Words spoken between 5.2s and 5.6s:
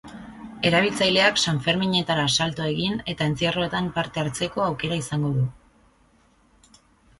du.